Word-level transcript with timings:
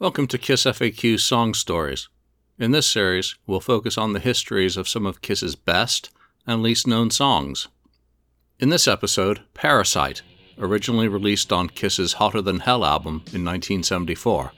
Welcome 0.00 0.28
to 0.28 0.38
Kiss 0.38 0.62
FAQ 0.62 1.18
Song 1.18 1.54
Stories. 1.54 2.08
In 2.56 2.70
this 2.70 2.86
series, 2.86 3.34
we'll 3.48 3.58
focus 3.58 3.98
on 3.98 4.12
the 4.12 4.20
histories 4.20 4.76
of 4.76 4.88
some 4.88 5.04
of 5.04 5.22
Kiss's 5.22 5.56
best 5.56 6.10
and 6.46 6.62
least 6.62 6.86
known 6.86 7.10
songs. 7.10 7.66
In 8.60 8.68
this 8.68 8.86
episode, 8.86 9.40
Parasite, 9.54 10.22
originally 10.56 11.08
released 11.08 11.52
on 11.52 11.68
Kiss's 11.68 12.12
Hotter 12.12 12.40
Than 12.40 12.60
Hell 12.60 12.84
album 12.84 13.24
in 13.32 13.44
1974. 13.44 14.52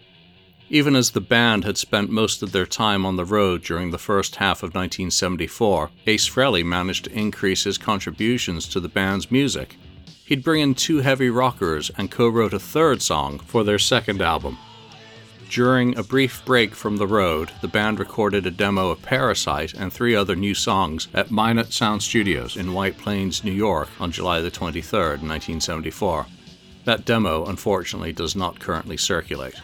Even 0.68 0.94
as 0.94 1.12
the 1.12 1.22
band 1.22 1.64
had 1.64 1.78
spent 1.78 2.10
most 2.10 2.42
of 2.42 2.52
their 2.52 2.66
time 2.66 3.06
on 3.06 3.16
the 3.16 3.24
road 3.24 3.62
during 3.62 3.92
the 3.92 3.96
first 3.96 4.36
half 4.36 4.58
of 4.58 4.74
1974, 4.74 5.88
Ace 6.06 6.28
Frehley 6.28 6.62
managed 6.62 7.06
to 7.06 7.18
increase 7.18 7.64
his 7.64 7.78
contributions 7.78 8.68
to 8.68 8.78
the 8.78 8.90
band's 8.90 9.30
music. 9.30 9.76
He'd 10.26 10.44
bring 10.44 10.60
in 10.60 10.74
two 10.74 10.98
heavy 10.98 11.30
rockers 11.30 11.90
and 11.96 12.10
co 12.10 12.28
wrote 12.28 12.52
a 12.52 12.58
third 12.58 13.00
song 13.00 13.38
for 13.38 13.64
their 13.64 13.78
second 13.78 14.20
album. 14.20 14.58
During 15.50 15.98
a 15.98 16.04
brief 16.04 16.44
break 16.44 16.76
from 16.76 16.98
the 16.98 17.08
road, 17.08 17.50
the 17.60 17.66
band 17.66 17.98
recorded 17.98 18.46
a 18.46 18.52
demo 18.52 18.90
of 18.90 19.02
Parasite 19.02 19.74
and 19.74 19.92
three 19.92 20.14
other 20.14 20.36
new 20.36 20.54
songs 20.54 21.08
at 21.12 21.32
Minot 21.32 21.72
Sound 21.72 22.04
Studios 22.04 22.56
in 22.56 22.72
White 22.72 22.96
Plains, 22.96 23.42
New 23.42 23.50
York 23.50 23.88
on 23.98 24.12
July 24.12 24.40
the 24.40 24.52
23rd, 24.52 25.24
1974. 25.24 26.26
That 26.84 27.04
demo, 27.04 27.46
unfortunately, 27.46 28.12
does 28.12 28.36
not 28.36 28.60
currently 28.60 28.96
circulate. 28.96 29.56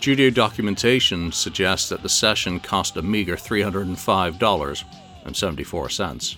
Studio 0.00 0.30
documentation 0.30 1.32
suggests 1.32 1.90
that 1.90 2.02
the 2.02 2.08
session 2.08 2.58
cost 2.58 2.96
a 2.96 3.02
meager 3.02 3.36
$305.74. 3.36 6.36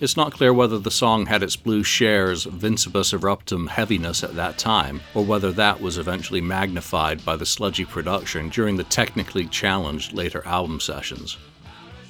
It's 0.00 0.16
not 0.16 0.32
clear 0.32 0.54
whether 0.54 0.78
the 0.78 0.90
song 0.90 1.26
had 1.26 1.42
its 1.42 1.56
Blue 1.56 1.84
Cheer's 1.84 2.44
Vincebus 2.44 3.12
Eruptum 3.12 3.68
heaviness 3.68 4.24
at 4.24 4.34
that 4.34 4.56
time, 4.56 5.02
or 5.12 5.22
whether 5.22 5.52
that 5.52 5.82
was 5.82 5.98
eventually 5.98 6.40
magnified 6.40 7.22
by 7.22 7.36
the 7.36 7.44
sludgy 7.44 7.84
production 7.84 8.48
during 8.48 8.76
the 8.76 8.84
technically 8.84 9.44
challenged 9.44 10.14
later 10.14 10.42
album 10.46 10.80
sessions. 10.80 11.36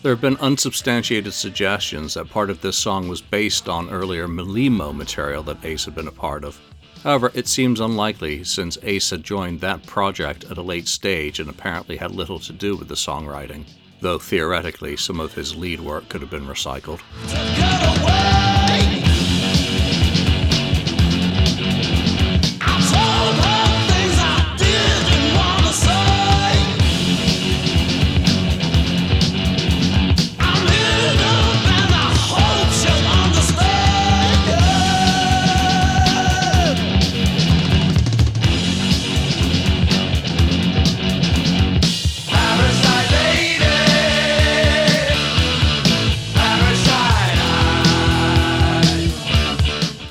There 0.03 0.13
have 0.13 0.21
been 0.21 0.37
unsubstantiated 0.37 1.35
suggestions 1.35 2.15
that 2.15 2.31
part 2.31 2.49
of 2.49 2.61
this 2.61 2.79
song 2.79 3.09
was 3.09 3.21
based 3.21 3.69
on 3.69 3.91
earlier 3.91 4.29
Molimo 4.29 4.95
material 4.95 5.43
that 5.43 5.65
Ace 5.65 5.85
had 5.85 5.97
been 5.97 6.07
a 6.07 6.13
part 6.13 6.45
of, 6.45 6.61
However, 7.03 7.33
it 7.35 7.49
seems 7.49 7.81
unlikely 7.81 8.45
since 8.45 8.77
Ace 8.83 9.09
had 9.09 9.25
joined 9.25 9.61
that 9.61 9.87
project 9.87 10.45
at 10.51 10.59
a 10.59 10.63
late 10.63 10.87
stage 10.87 11.41
and 11.41 11.49
apparently 11.49 11.97
had 11.97 12.11
little 12.11 12.39
to 12.41 12.53
do 12.53 12.77
with 12.77 12.89
the 12.89 12.95
songwriting, 12.95 13.65
though 14.01 14.19
theoretically 14.19 14.97
some 14.97 15.21
of 15.21 15.35
his 15.35 15.55
lead 15.57 15.81
work 15.81 16.09
could 16.09 16.21
have 16.21 16.31
been 16.31 16.47
recycled. 16.47 17.01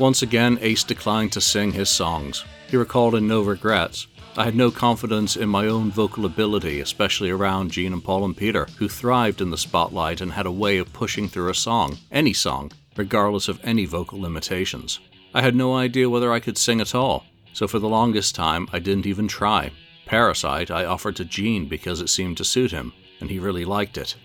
Once 0.09 0.23
again, 0.23 0.57
Ace 0.61 0.83
declined 0.83 1.31
to 1.31 1.39
sing 1.39 1.71
his 1.71 1.87
songs. 1.87 2.43
He 2.67 2.75
recalled 2.75 3.13
in 3.13 3.27
No 3.27 3.43
Regrets, 3.43 4.07
I 4.35 4.43
had 4.43 4.55
no 4.55 4.71
confidence 4.71 5.35
in 5.35 5.47
my 5.49 5.67
own 5.67 5.91
vocal 5.91 6.25
ability, 6.25 6.79
especially 6.79 7.29
around 7.29 7.69
Gene 7.69 7.93
and 7.93 8.03
Paul 8.03 8.25
and 8.25 8.35
Peter, 8.35 8.65
who 8.79 8.89
thrived 8.89 9.39
in 9.39 9.51
the 9.51 9.55
spotlight 9.57 10.19
and 10.19 10.31
had 10.31 10.47
a 10.47 10.51
way 10.51 10.79
of 10.79 10.91
pushing 10.93 11.29
through 11.29 11.51
a 11.51 11.53
song, 11.53 11.99
any 12.11 12.33
song, 12.33 12.71
regardless 12.97 13.47
of 13.47 13.59
any 13.63 13.85
vocal 13.85 14.19
limitations. 14.19 14.99
I 15.35 15.43
had 15.43 15.55
no 15.55 15.75
idea 15.75 16.09
whether 16.09 16.33
I 16.33 16.39
could 16.39 16.57
sing 16.57 16.81
at 16.81 16.95
all, 16.95 17.25
so 17.53 17.67
for 17.67 17.77
the 17.77 17.87
longest 17.87 18.33
time 18.33 18.67
I 18.73 18.79
didn't 18.79 19.05
even 19.05 19.27
try. 19.27 19.69
Parasite 20.07 20.71
I 20.71 20.85
offered 20.85 21.17
to 21.17 21.23
Gene 21.23 21.67
because 21.67 22.01
it 22.01 22.09
seemed 22.09 22.37
to 22.37 22.43
suit 22.43 22.71
him, 22.71 22.93
and 23.21 23.29
he 23.29 23.37
really 23.37 23.63
liked 23.63 23.95
it. 23.95 24.15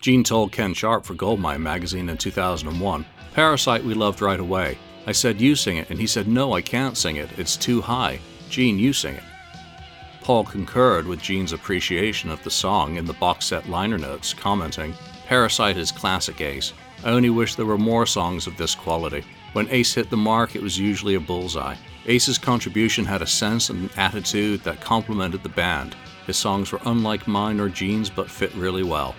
Gene 0.00 0.24
told 0.24 0.50
Ken 0.50 0.74
Sharp 0.74 1.04
for 1.04 1.14
Goldmine 1.14 1.62
magazine 1.62 2.08
in 2.08 2.18
2001 2.18 3.06
Parasite 3.36 3.84
we 3.84 3.92
loved 3.92 4.22
right 4.22 4.40
away. 4.40 4.78
I 5.06 5.12
said, 5.12 5.40
You 5.40 5.54
sing 5.54 5.76
it, 5.76 5.88
and 5.88 6.00
he 6.00 6.06
said, 6.06 6.26
No, 6.26 6.52
I 6.52 6.60
can't 6.60 6.96
sing 6.96 7.16
it. 7.16 7.30
It's 7.38 7.56
too 7.56 7.80
high. 7.80 8.18
Gene, 8.50 8.78
you 8.78 8.92
sing 8.92 9.14
it. 9.14 9.22
Paul 10.20 10.44
concurred 10.44 11.06
with 11.06 11.22
Gene's 11.22 11.52
appreciation 11.52 12.30
of 12.30 12.42
the 12.42 12.50
song 12.50 12.96
in 12.96 13.04
the 13.04 13.12
box 13.12 13.46
set 13.46 13.68
liner 13.68 13.98
notes, 13.98 14.34
commenting, 14.34 14.94
Parasite 15.26 15.76
is 15.76 15.92
classic 15.92 16.40
Ace. 16.40 16.72
I 17.04 17.10
only 17.10 17.30
wish 17.30 17.54
there 17.54 17.66
were 17.66 17.78
more 17.78 18.06
songs 18.06 18.48
of 18.48 18.56
this 18.56 18.74
quality. 18.74 19.24
When 19.52 19.68
Ace 19.70 19.94
hit 19.94 20.10
the 20.10 20.16
mark, 20.16 20.56
it 20.56 20.62
was 20.62 20.78
usually 20.78 21.14
a 21.14 21.20
bullseye. 21.20 21.76
Ace's 22.06 22.38
contribution 22.38 23.04
had 23.04 23.22
a 23.22 23.26
sense 23.26 23.70
and 23.70 23.84
an 23.84 23.90
attitude 23.96 24.62
that 24.64 24.80
complemented 24.80 25.42
the 25.42 25.48
band. 25.48 25.94
His 26.26 26.36
songs 26.36 26.72
were 26.72 26.80
unlike 26.84 27.28
mine 27.28 27.60
or 27.60 27.68
Gene's, 27.68 28.10
but 28.10 28.30
fit 28.30 28.52
really 28.54 28.82
well. 28.82 29.14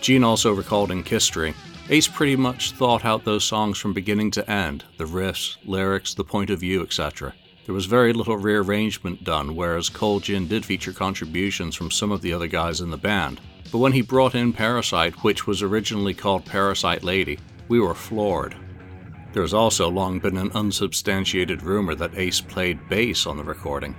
Gene 0.00 0.24
also 0.24 0.52
recalled 0.52 0.90
in 0.90 1.04
History 1.04 1.54
Ace 1.88 2.08
pretty 2.08 2.34
much 2.34 2.72
thought 2.72 3.04
out 3.04 3.24
those 3.24 3.44
songs 3.44 3.78
from 3.78 3.92
beginning 3.92 4.32
to 4.32 4.50
end 4.50 4.84
the 4.98 5.04
riffs, 5.04 5.56
lyrics, 5.64 6.14
the 6.14 6.24
point 6.24 6.50
of 6.50 6.58
view, 6.58 6.82
etc. 6.82 7.32
There 7.64 7.74
was 7.74 7.86
very 7.86 8.12
little 8.12 8.36
rearrangement 8.36 9.22
done, 9.22 9.54
whereas 9.54 9.88
Cold 9.88 10.24
Gin 10.24 10.48
did 10.48 10.64
feature 10.64 10.92
contributions 10.92 11.76
from 11.76 11.92
some 11.92 12.10
of 12.10 12.22
the 12.22 12.32
other 12.32 12.48
guys 12.48 12.80
in 12.80 12.90
the 12.90 12.96
band. 12.96 13.40
But 13.70 13.78
when 13.78 13.92
he 13.92 14.02
brought 14.02 14.34
in 14.34 14.52
Parasite, 14.52 15.22
which 15.22 15.46
was 15.46 15.62
originally 15.62 16.12
called 16.12 16.44
Parasite 16.44 17.04
Lady, 17.04 17.38
we 17.68 17.78
were 17.78 17.94
floored. 17.94 18.56
There 19.32 19.42
has 19.42 19.54
also 19.54 19.88
long 19.88 20.18
been 20.18 20.38
an 20.38 20.50
unsubstantiated 20.54 21.62
rumor 21.62 21.94
that 21.94 22.18
Ace 22.18 22.40
played 22.40 22.88
bass 22.88 23.26
on 23.26 23.36
the 23.36 23.44
recording. 23.44 23.94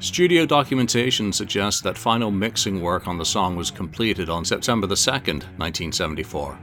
Studio 0.00 0.46
documentation 0.46 1.32
suggests 1.32 1.80
that 1.82 1.96
final 1.96 2.32
mixing 2.32 2.80
work 2.80 3.06
on 3.06 3.18
the 3.18 3.24
song 3.24 3.54
was 3.54 3.70
completed 3.70 4.28
on 4.28 4.44
September 4.44 4.88
2, 4.88 4.92
1974. 4.92 6.58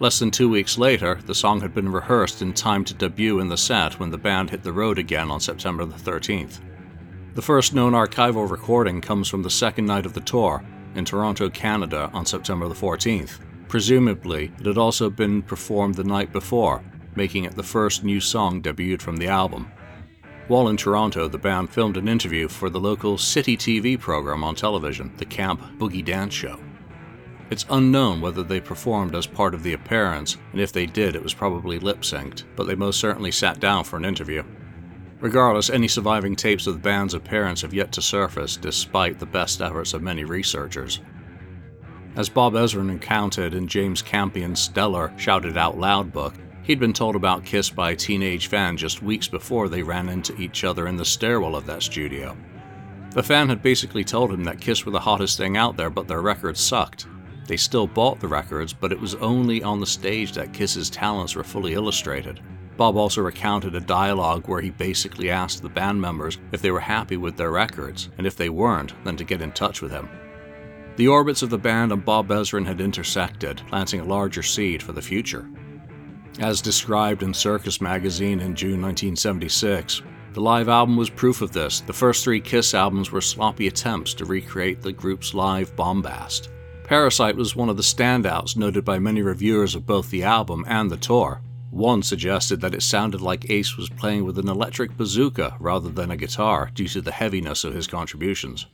Less 0.00 0.20
than 0.20 0.30
two 0.30 0.48
weeks 0.48 0.78
later, 0.78 1.18
the 1.26 1.34
song 1.34 1.60
had 1.60 1.74
been 1.74 1.90
rehearsed 1.90 2.40
in 2.40 2.52
time 2.52 2.84
to 2.84 2.94
debut 2.94 3.40
in 3.40 3.48
the 3.48 3.56
set 3.56 3.98
when 3.98 4.10
the 4.10 4.18
band 4.18 4.50
hit 4.50 4.62
the 4.62 4.72
road 4.72 4.96
again 4.96 5.28
on 5.28 5.40
September 5.40 5.84
the 5.84 5.96
13th. 5.96 6.60
The 7.34 7.42
first 7.42 7.74
known 7.74 7.94
archival 7.94 8.48
recording 8.48 9.00
comes 9.00 9.28
from 9.28 9.42
the 9.42 9.50
second 9.50 9.86
night 9.86 10.06
of 10.06 10.12
the 10.14 10.20
tour, 10.20 10.62
in 10.94 11.04
Toronto, 11.04 11.50
Canada, 11.50 12.10
on 12.12 12.26
September 12.26 12.68
the 12.68 12.74
14th. 12.74 13.40
Presumably, 13.66 14.52
it 14.60 14.66
had 14.66 14.78
also 14.78 15.10
been 15.10 15.42
performed 15.42 15.96
the 15.96 16.04
night 16.04 16.32
before, 16.32 16.82
making 17.16 17.44
it 17.44 17.56
the 17.56 17.62
first 17.64 18.04
new 18.04 18.20
song 18.20 18.62
debuted 18.62 19.02
from 19.02 19.16
the 19.16 19.26
album. 19.26 19.70
While 20.46 20.68
in 20.68 20.76
Toronto, 20.76 21.26
the 21.26 21.38
band 21.38 21.70
filmed 21.70 21.96
an 21.96 22.06
interview 22.06 22.46
for 22.46 22.70
the 22.70 22.80
local 22.80 23.18
City 23.18 23.56
TV 23.56 23.98
program 23.98 24.44
on 24.44 24.54
television, 24.54 25.12
the 25.16 25.26
Camp 25.26 25.60
Boogie 25.76 26.04
Dance 26.04 26.34
Show. 26.34 26.58
It's 27.50 27.64
unknown 27.70 28.20
whether 28.20 28.42
they 28.42 28.60
performed 28.60 29.14
as 29.14 29.26
part 29.26 29.54
of 29.54 29.62
the 29.62 29.72
appearance, 29.72 30.36
and 30.52 30.60
if 30.60 30.70
they 30.70 30.84
did, 30.84 31.16
it 31.16 31.22
was 31.22 31.32
probably 31.32 31.78
lip 31.78 32.02
synced, 32.02 32.44
but 32.56 32.66
they 32.66 32.74
most 32.74 33.00
certainly 33.00 33.30
sat 33.30 33.58
down 33.58 33.84
for 33.84 33.96
an 33.96 34.04
interview. 34.04 34.42
Regardless, 35.20 35.70
any 35.70 35.88
surviving 35.88 36.36
tapes 36.36 36.66
of 36.66 36.74
the 36.74 36.80
band's 36.80 37.14
appearance 37.14 37.62
have 37.62 37.72
yet 37.72 37.90
to 37.92 38.02
surface, 38.02 38.56
despite 38.56 39.18
the 39.18 39.26
best 39.26 39.62
efforts 39.62 39.94
of 39.94 40.02
many 40.02 40.24
researchers. 40.24 41.00
As 42.16 42.28
Bob 42.28 42.52
Ezrin 42.52 42.90
recounted 42.90 43.54
in 43.54 43.66
James 43.66 44.02
Campion's 44.02 44.60
stellar 44.60 45.12
Shout 45.16 45.44
It 45.44 45.56
Out 45.56 45.78
Loud 45.78 46.12
book, 46.12 46.34
he'd 46.64 46.78
been 46.78 46.92
told 46.92 47.16
about 47.16 47.44
Kiss 47.44 47.70
by 47.70 47.92
a 47.92 47.96
teenage 47.96 48.48
fan 48.48 48.76
just 48.76 49.02
weeks 49.02 49.26
before 49.26 49.68
they 49.68 49.82
ran 49.82 50.08
into 50.08 50.36
each 50.36 50.64
other 50.64 50.86
in 50.86 50.96
the 50.96 51.04
stairwell 51.04 51.56
of 51.56 51.66
that 51.66 51.82
studio. 51.82 52.36
The 53.12 53.22
fan 53.22 53.48
had 53.48 53.62
basically 53.62 54.04
told 54.04 54.30
him 54.30 54.44
that 54.44 54.60
Kiss 54.60 54.84
were 54.84 54.92
the 54.92 55.00
hottest 55.00 55.38
thing 55.38 55.56
out 55.56 55.76
there, 55.76 55.90
but 55.90 56.06
their 56.06 56.20
records 56.20 56.60
sucked, 56.60 57.06
they 57.48 57.56
still 57.56 57.86
bought 57.86 58.20
the 58.20 58.28
records, 58.28 58.72
but 58.72 58.92
it 58.92 59.00
was 59.00 59.16
only 59.16 59.62
on 59.62 59.80
the 59.80 59.86
stage 59.86 60.32
that 60.32 60.52
Kiss's 60.52 60.90
talents 60.90 61.34
were 61.34 61.42
fully 61.42 61.72
illustrated. 61.72 62.40
Bob 62.76 62.96
also 62.96 63.22
recounted 63.22 63.74
a 63.74 63.80
dialogue 63.80 64.46
where 64.46 64.60
he 64.60 64.70
basically 64.70 65.30
asked 65.30 65.62
the 65.62 65.68
band 65.68 66.00
members 66.00 66.38
if 66.52 66.62
they 66.62 66.70
were 66.70 66.78
happy 66.78 67.16
with 67.16 67.36
their 67.36 67.50
records, 67.50 68.10
and 68.18 68.26
if 68.26 68.36
they 68.36 68.50
weren't, 68.50 68.92
then 69.04 69.16
to 69.16 69.24
get 69.24 69.42
in 69.42 69.50
touch 69.50 69.82
with 69.82 69.90
him. 69.90 70.08
The 70.96 71.08
orbits 71.08 71.42
of 71.42 71.50
the 71.50 71.58
band 71.58 71.90
and 71.90 72.04
Bob 72.04 72.28
Ezrin 72.28 72.66
had 72.66 72.80
intersected, 72.80 73.62
planting 73.66 74.00
a 74.00 74.04
larger 74.04 74.42
seed 74.42 74.82
for 74.82 74.92
the 74.92 75.02
future. 75.02 75.48
As 76.40 76.60
described 76.60 77.22
in 77.22 77.32
Circus 77.34 77.80
magazine 77.80 78.40
in 78.40 78.54
June 78.54 78.80
1976, 78.82 80.02
the 80.34 80.40
live 80.40 80.68
album 80.68 80.96
was 80.96 81.10
proof 81.10 81.40
of 81.40 81.50
this. 81.50 81.80
The 81.80 81.92
first 81.92 82.22
three 82.22 82.40
Kiss 82.40 82.74
albums 82.74 83.10
were 83.10 83.20
sloppy 83.20 83.66
attempts 83.66 84.14
to 84.14 84.24
recreate 84.24 84.82
the 84.82 84.92
group's 84.92 85.34
live 85.34 85.74
bombast. 85.74 86.50
Parasite 86.88 87.36
was 87.36 87.54
one 87.54 87.68
of 87.68 87.76
the 87.76 87.82
standouts 87.82 88.56
noted 88.56 88.82
by 88.82 88.98
many 88.98 89.20
reviewers 89.20 89.74
of 89.74 89.84
both 89.84 90.08
the 90.08 90.22
album 90.22 90.64
and 90.66 90.90
the 90.90 90.96
tour. 90.96 91.42
One 91.70 92.02
suggested 92.02 92.62
that 92.62 92.74
it 92.74 92.82
sounded 92.82 93.20
like 93.20 93.50
Ace 93.50 93.76
was 93.76 93.90
playing 93.90 94.24
with 94.24 94.38
an 94.38 94.48
electric 94.48 94.96
bazooka 94.96 95.54
rather 95.60 95.90
than 95.90 96.10
a 96.10 96.16
guitar 96.16 96.70
due 96.72 96.88
to 96.88 97.02
the 97.02 97.12
heaviness 97.12 97.62
of 97.62 97.74
his 97.74 97.86
contributions. 97.86 98.64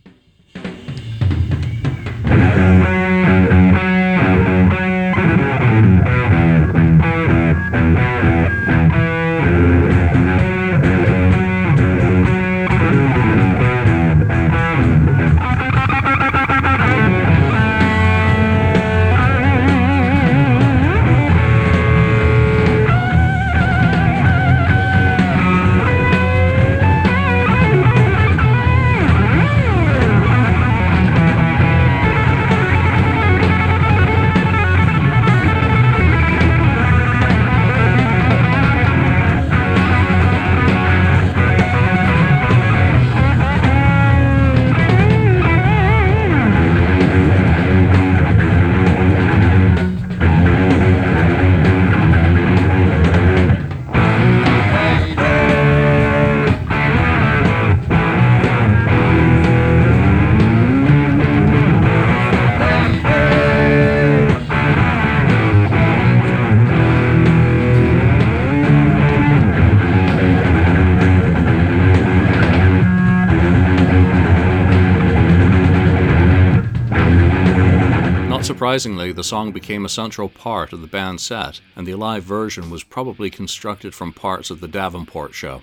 Surprisingly, 78.64 79.12
the 79.12 79.22
song 79.22 79.52
became 79.52 79.84
a 79.84 79.90
central 79.90 80.30
part 80.30 80.72
of 80.72 80.80
the 80.80 80.86
band's 80.86 81.22
set, 81.22 81.60
and 81.76 81.86
the 81.86 81.96
live 81.96 82.24
version 82.24 82.70
was 82.70 82.82
probably 82.82 83.28
constructed 83.28 83.94
from 83.94 84.10
parts 84.10 84.48
of 84.48 84.62
the 84.62 84.66
Davenport 84.66 85.34
show. 85.34 85.60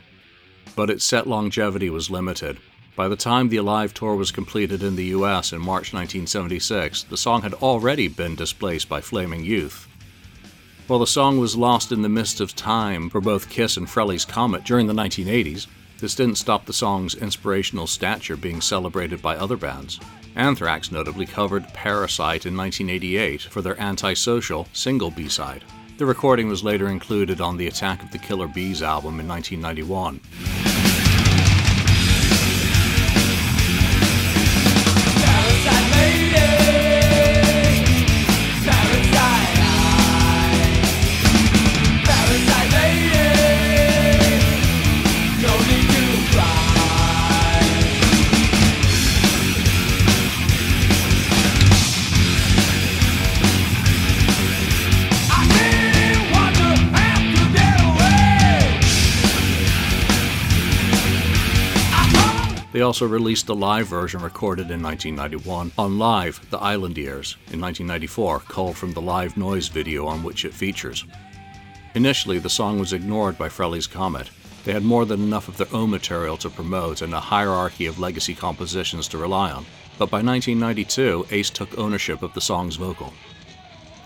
But 0.75 0.92
its 0.92 1.03
set 1.03 1.25
longevity 1.25 1.89
was 1.89 2.12
limited. 2.12 2.59
By 2.95 3.07
the 3.07 3.15
time 3.15 3.50
the 3.50 3.57
Alive 3.57 3.92
tour 3.95 4.15
was 4.15 4.30
completed 4.30 4.83
in 4.83 4.98
the 4.98 5.15
US 5.18 5.51
in 5.51 5.62
March 5.62 5.92
1976, 5.92 7.01
the 7.06 7.18
song 7.18 7.42
had 7.42 7.56
already 7.56 8.07
been 8.07 8.36
displaced 8.36 8.88
by 8.88 9.01
Flaming 9.01 9.44
Youth. 9.44 9.88
While 10.86 11.00
the 11.00 11.07
song 11.07 11.39
was 11.39 11.57
lost 11.57 11.92
in 11.92 12.04
the 12.04 12.07
mist 12.07 12.39
of 12.39 12.56
time 12.56 13.09
for 13.09 13.19
both 13.19 13.50
Kiss 13.50 13.77
and 13.77 13.89
Frehley's 13.89 14.25
Comet 14.25 14.63
during 14.63 14.86
the 14.86 14.94
1980s, 14.94 15.65
this 15.97 16.13
didn't 16.13 16.38
stop 16.38 16.68
the 16.68 16.71
song's 16.71 17.15
inspirational 17.15 17.88
stature 17.88 18.38
being 18.38 18.62
celebrated 18.62 19.24
by 19.24 19.38
other 19.38 19.57
bands. 19.57 20.00
Anthrax 20.36 20.92
notably 20.92 21.25
covered 21.25 21.68
Parasite 21.74 22.45
in 22.45 22.56
1988 22.56 23.42
for 23.42 23.62
their 23.62 23.80
antisocial 23.80 24.68
single 24.74 25.12
B 25.12 25.28
side. 25.28 25.63
The 25.98 26.06
recording 26.06 26.48
was 26.48 26.63
later 26.63 26.88
included 26.88 27.42
on 27.42 27.57
the 27.57 27.68
Attack 27.68 28.04
of 28.04 28.12
the 28.12 28.18
Killer 28.18 28.48
B's 28.48 28.81
album 28.81 29.19
in 29.19 29.28
1991. 29.28 30.60
They 62.81 62.86
also 62.86 63.07
released 63.07 63.48
a 63.48 63.54
live 63.54 63.86
version 63.86 64.24
recorded 64.24 64.72
in 64.72 64.81
1991 64.81 65.72
on 65.78 66.00
Live, 66.00 66.50
The 66.50 66.57
Island 66.57 66.98
Years, 66.98 67.38
in 67.51 67.62
1994, 67.62 68.39
called 68.39 68.75
from 68.75 68.94
the 68.94 69.01
live 69.04 69.38
noise 69.38 69.68
video 69.68 70.07
on 70.07 70.24
which 70.24 70.45
it 70.45 70.54
features. 70.56 71.06
Initially, 71.94 72.39
the 72.39 72.50
song 72.50 72.80
was 72.80 72.92
ignored 72.92 73.38
by 73.38 73.50
Frehley's 73.50 73.86
Comet. 73.86 74.31
They 74.63 74.74
had 74.74 74.83
more 74.83 75.06
than 75.06 75.22
enough 75.22 75.48
of 75.48 75.57
their 75.57 75.72
own 75.72 75.92
material 75.92 76.38
to 76.38 76.50
promote 76.50 77.04
and 77.04 77.13
a 77.13 77.19
hierarchy 77.19 77.86
of 77.86 78.00
legacy 78.00 78.33
compositions 78.33 79.07
to 79.10 79.19
rely 79.19 79.51
on. 79.51 79.68
But 80.00 80.10
by 80.10 80.24
1992, 80.24 81.28
Ace 81.30 81.51
took 81.51 81.78
ownership 81.78 82.24
of 82.24 82.33
the 82.33 82.42
song's 82.42 82.78
vocal. 82.78 83.13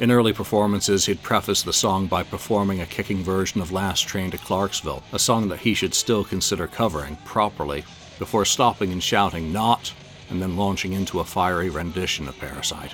In 0.01 0.12
early 0.12 0.33
performances, 0.33 1.06
he'd 1.06 1.24
preface 1.24 1.63
the 1.63 1.72
song 1.72 2.07
by 2.07 2.24
performing 2.24 2.81
a 2.81 2.86
kicking 2.86 3.24
version 3.24 3.62
of 3.62 3.72
Last 3.72 4.01
Train 4.01 4.31
to 4.31 4.38
Clarksville, 4.38 5.04
a 5.13 5.19
song 5.19 5.48
that 5.48 5.60
he 5.60 5.74
should 5.74 5.94
still 5.94 6.25
consider 6.25 6.68
covering 6.68 7.16
properly 7.24 7.86
before 8.19 8.45
stopping 8.45 8.91
and 8.91 9.03
shouting 9.03 9.51
not, 9.51 9.94
and 10.29 10.41
then 10.41 10.57
launching 10.57 10.94
into 10.94 11.19
a 11.19 11.23
fiery 11.23 11.69
rendition 11.69 12.27
of 12.27 12.38
Parasite. 12.39 12.94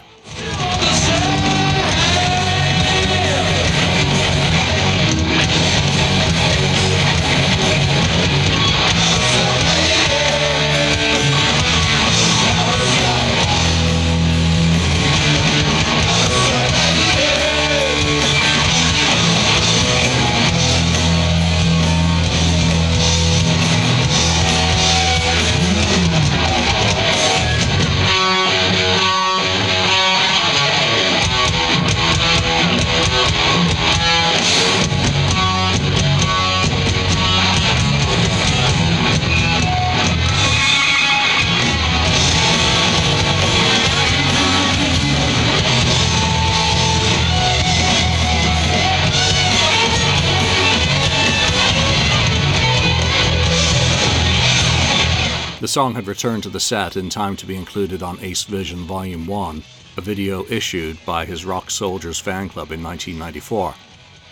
Song 55.72 55.96
had 55.96 56.06
returned 56.06 56.44
to 56.44 56.50
the 56.50 56.60
set 56.60 56.98
in 56.98 57.08
time 57.08 57.34
to 57.34 57.46
be 57.46 57.56
included 57.56 58.04
on 58.04 58.20
Ace 58.20 58.44
Vision 58.44 58.80
Volume 58.80 59.26
1, 59.26 59.64
a 59.96 60.02
video 60.02 60.46
issued 60.50 60.98
by 61.06 61.24
his 61.24 61.46
Rock 61.46 61.72
Soldiers 61.72 62.20
fan 62.20 62.50
club 62.50 62.74
in 62.74 62.84
1994. 62.84 63.74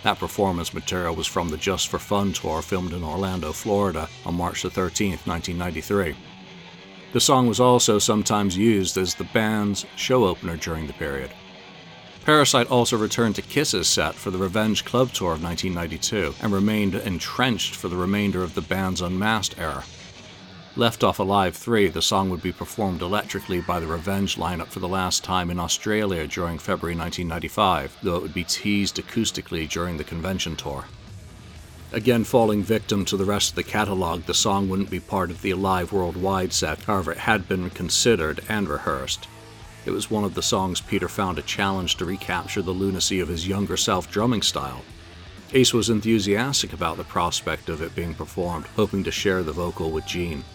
That 0.03 0.19
performance 0.19 0.73
material 0.73 1.15
was 1.15 1.27
from 1.27 1.47
the 1.47 1.55
Just 1.55 1.87
for 1.87 1.97
Fun 1.97 2.33
tour 2.33 2.61
filmed 2.61 2.91
in 2.91 3.05
Orlando, 3.05 3.53
Florida 3.53 4.09
on 4.25 4.35
March 4.35 4.63
13, 4.63 5.11
1993. 5.23 6.13
The 7.13 7.21
song 7.21 7.47
was 7.47 7.61
also 7.61 7.99
sometimes 7.99 8.57
used 8.57 8.97
as 8.97 9.15
the 9.15 9.23
band's 9.23 9.85
show 9.95 10.25
opener 10.25 10.57
during 10.57 10.87
the 10.87 10.93
period. 10.93 11.31
Parasite 12.25 12.67
also 12.67 12.97
returned 12.97 13.35
to 13.35 13.41
Kiss's 13.41 13.87
set 13.87 14.13
for 14.13 14.29
the 14.29 14.37
Revenge 14.37 14.83
Club 14.83 15.13
tour 15.13 15.35
of 15.35 15.41
1992 15.41 16.35
and 16.43 16.51
remained 16.51 16.95
entrenched 16.95 17.75
for 17.75 17.87
the 17.87 17.95
remainder 17.95 18.43
of 18.43 18.55
the 18.55 18.61
band's 18.61 18.99
Unmasked 18.99 19.57
era. 19.57 19.85
Left 20.79 21.03
off 21.03 21.19
Alive 21.19 21.57
3, 21.57 21.89
the 21.89 22.01
song 22.01 22.29
would 22.29 22.41
be 22.41 22.53
performed 22.53 23.01
electrically 23.01 23.59
by 23.59 23.81
the 23.81 23.87
Revenge 23.87 24.37
lineup 24.37 24.67
for 24.67 24.79
the 24.79 24.87
last 24.87 25.25
time 25.25 25.51
in 25.51 25.59
Australia 25.59 26.25
during 26.25 26.57
February 26.57 26.95
1995, 26.95 27.97
though 28.01 28.15
it 28.15 28.21
would 28.21 28.33
be 28.33 28.45
teased 28.45 28.95
acoustically 28.95 29.67
during 29.69 29.97
the 29.97 30.05
convention 30.05 30.55
tour. 30.55 30.85
Again, 31.91 32.23
falling 32.23 32.63
victim 32.63 33.03
to 33.03 33.17
the 33.17 33.25
rest 33.25 33.49
of 33.49 33.55
the 33.55 33.63
catalogue, 33.63 34.23
the 34.23 34.33
song 34.33 34.69
wouldn't 34.69 34.89
be 34.89 35.01
part 35.01 35.31
of 35.31 35.41
the 35.41 35.51
Alive 35.51 35.91
Worldwide 35.91 36.53
set, 36.53 36.79
however, 36.85 37.11
it 37.11 37.17
had 37.17 37.49
been 37.49 37.69
considered 37.71 38.39
and 38.47 38.69
rehearsed. 38.69 39.27
It 39.85 39.91
was 39.91 40.09
one 40.09 40.23
of 40.23 40.33
the 40.33 40.41
songs 40.41 40.79
Peter 40.79 41.09
found 41.09 41.37
a 41.37 41.41
challenge 41.41 41.97
to 41.97 42.05
recapture 42.05 42.61
the 42.61 42.71
lunacy 42.71 43.19
of 43.19 43.27
his 43.27 43.49
younger 43.49 43.75
self 43.75 44.09
drumming 44.09 44.43
style. 44.43 44.85
Ace 45.51 45.73
was 45.73 45.89
enthusiastic 45.89 46.71
about 46.71 46.95
the 46.95 47.03
prospect 47.03 47.67
of 47.67 47.81
it 47.81 47.95
being 47.95 48.13
performed, 48.13 48.65
hoping 48.77 49.03
to 49.03 49.11
share 49.11 49.43
the 49.43 49.51
vocal 49.51 49.91
with 49.91 50.05
Gene. 50.05 50.45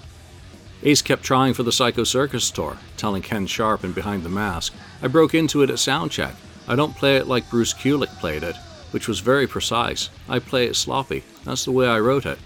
Ace 0.83 1.03
kept 1.03 1.23
trying 1.23 1.55
for 1.55 1.63
the 1.63 1.73
Psycho 1.73 2.05
Circus 2.05 2.51
tour, 2.51 2.77
telling 2.97 3.23
Ken 3.23 3.47
Sharp 3.47 3.85
in 3.85 3.93
Behind 3.93 4.23
the 4.23 4.29
Mask, 4.29 4.75
I 5.01 5.09
broke 5.09 5.35
into 5.35 5.63
it 5.63 5.71
at 5.71 5.77
soundcheck. 5.77 6.35
I 6.67 6.77
don't 6.77 6.97
play 6.97 7.17
it 7.17 7.27
like 7.27 7.49
Bruce 7.49 7.73
Kulick 7.73 8.11
played 8.19 8.43
it, 8.43 8.57
which 8.91 9.09
was 9.09 9.21
very 9.21 9.47
precise. 9.47 10.11
I 10.29 10.39
play 10.39 10.67
it 10.67 10.77
sloppy. 10.77 11.25
That's 11.45 11.65
the 11.65 11.73
way 11.73 11.87
I 11.87 12.01
wrote 12.01 12.27
it. 12.27 12.39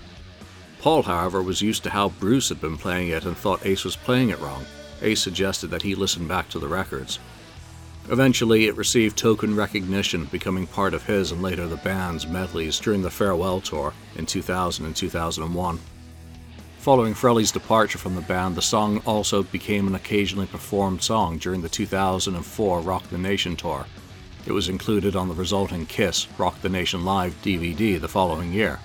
Paul, 0.81 1.03
however, 1.03 1.43
was 1.43 1.63
used 1.63 1.83
to 1.85 1.91
how 1.91 2.11
Bruce 2.11 2.49
had 2.49 2.61
been 2.61 2.77
playing 2.77 3.09
it 3.09 3.25
and 3.25 3.37
thought 3.37 3.67
Ace 3.67 3.85
was 3.85 3.97
playing 3.97 4.31
it 4.31 4.39
wrong. 4.39 4.65
Ace 5.03 5.21
suggested 5.21 5.69
that 5.69 5.83
he 5.83 5.95
listen 5.95 6.29
back 6.29 6.49
to 6.51 6.59
the 6.59 6.69
records. 6.69 7.19
Eventually, 8.11 8.67
it 8.67 8.77
received 8.77 9.19
token 9.19 9.55
recognition, 9.55 10.25
becoming 10.27 10.67
part 10.67 10.95
of 10.95 11.05
his 11.05 11.31
and 11.31 11.43
later 11.43 11.67
the 11.67 11.77
band's 11.77 12.27
medleys 12.27 12.79
during 12.81 13.03
the 13.03 13.11
farewell 13.11 13.61
tour 13.61 13.93
in 14.17 14.25
2000 14.25 14.87
and 14.87 14.97
2001. 14.97 15.79
Following 16.89 17.13
Frehley's 17.13 17.53
departure 17.53 17.99
from 17.99 18.15
the 18.15 18.23
band, 18.23 18.55
the 18.55 18.63
song 18.63 19.03
also 19.05 19.43
became 19.43 19.87
an 19.87 19.95
occasionally 19.95 20.47
performed 20.47 21.03
song 21.03 21.37
during 21.37 21.61
the 21.61 21.69
2004 21.69 22.81
Rock 22.81 23.03
the 23.11 23.19
Nation 23.19 23.57
tour. 23.57 23.85
It 24.47 24.53
was 24.53 24.71
included 24.71 25.15
on 25.15 25.29
the 25.29 25.35
resulting 25.35 25.85
Kiss 25.85 26.27
Rock 26.39 26.63
the 26.63 26.71
Nation 26.71 27.05
Live 27.05 27.35
DVD 27.43 28.01
the 28.01 28.09
following 28.09 28.55
year. 28.55 28.81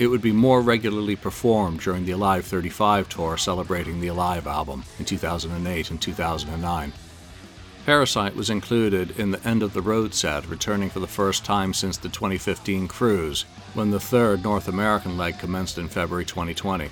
It 0.00 0.08
would 0.08 0.22
be 0.22 0.32
more 0.32 0.60
regularly 0.60 1.14
performed 1.14 1.78
during 1.78 2.04
the 2.04 2.10
Alive 2.10 2.46
35 2.46 3.08
tour 3.08 3.36
celebrating 3.36 4.00
the 4.00 4.08
Alive 4.08 4.48
album 4.48 4.82
in 4.98 5.04
2008 5.04 5.92
and 5.92 6.02
2009. 6.02 6.92
Parasite 7.86 8.34
was 8.34 8.50
included 8.50 9.20
in 9.20 9.30
the 9.30 9.46
End 9.46 9.62
of 9.62 9.72
the 9.72 9.82
Road 9.82 10.14
set, 10.14 10.48
returning 10.48 10.90
for 10.90 10.98
the 10.98 11.06
first 11.06 11.44
time 11.44 11.74
since 11.74 11.96
the 11.96 12.08
2015 12.08 12.88
cruise, 12.88 13.42
when 13.74 13.92
the 13.92 14.00
third 14.00 14.42
North 14.42 14.66
American 14.66 15.16
leg 15.16 15.38
commenced 15.38 15.78
in 15.78 15.86
February 15.86 16.24
2020. 16.24 16.90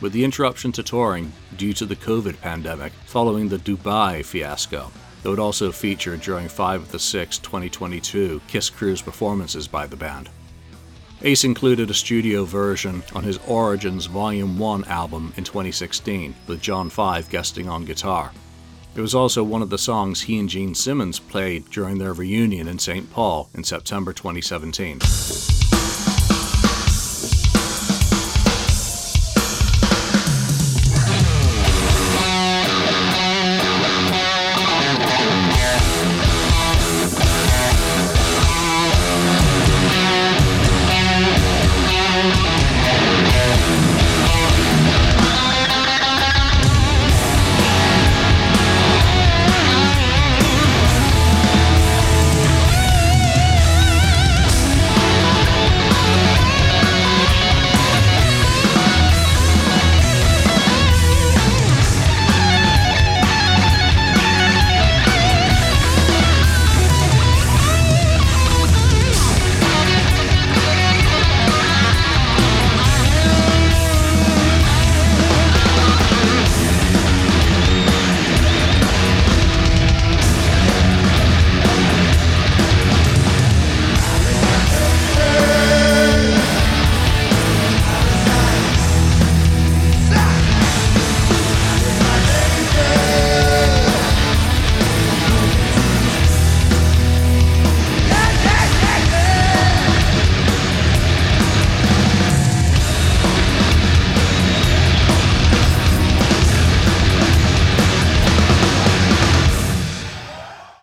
With 0.00 0.12
the 0.12 0.24
interruption 0.24 0.72
to 0.72 0.82
touring 0.82 1.32
due 1.56 1.72
to 1.72 1.86
the 1.86 1.96
COVID 1.96 2.40
pandemic 2.42 2.92
following 3.06 3.48
the 3.48 3.56
Dubai 3.56 4.22
fiasco, 4.22 4.92
though 5.22 5.30
it 5.30 5.32
would 5.32 5.38
also 5.38 5.72
feature 5.72 6.18
during 6.18 6.48
five 6.48 6.82
of 6.82 6.92
the 6.92 6.98
six 6.98 7.38
2022 7.38 8.42
Kiss 8.46 8.68
Cruise 8.68 9.00
performances 9.00 9.66
by 9.66 9.86
the 9.86 9.96
band. 9.96 10.28
Ace 11.22 11.44
included 11.44 11.88
a 11.88 11.94
studio 11.94 12.44
version 12.44 13.02
on 13.14 13.24
his 13.24 13.38
Origins 13.46 14.04
Volume 14.04 14.58
1 14.58 14.84
album 14.84 15.32
in 15.38 15.44
2016, 15.44 16.34
with 16.46 16.60
John 16.60 16.90
Five 16.90 17.30
guesting 17.30 17.66
on 17.66 17.86
guitar. 17.86 18.32
It 18.94 19.00
was 19.00 19.14
also 19.14 19.42
one 19.42 19.62
of 19.62 19.70
the 19.70 19.78
songs 19.78 20.22
he 20.22 20.38
and 20.38 20.48
Gene 20.48 20.74
Simmons 20.74 21.18
played 21.18 21.70
during 21.70 21.96
their 21.96 22.12
reunion 22.12 22.68
in 22.68 22.78
St. 22.78 23.10
Paul 23.10 23.48
in 23.54 23.64
September 23.64 24.12
2017. 24.12 25.65